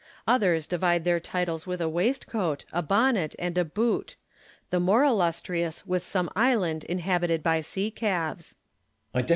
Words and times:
Others 0.27 0.65
divide 0.65 1.05
their 1.05 1.19
titles 1.19 1.65
Avith 1.65 1.79
a 1.79 1.87
waistcoat, 1.87 2.65
a 2.73 2.81
bonnet, 2.81 3.35
and 3.37 3.55
a 3.55 3.63
boot 3.63 4.15
\ 4.43 4.69
the 4.71 4.79
more 4.79 5.03
illustrious 5.03 5.85
with 5.85 6.01
some 6.01 6.27
island 6.35 6.83
inhabited 6.85 7.43
by 7.43 7.61
sea 7.61 7.91
calves. 7.91 8.55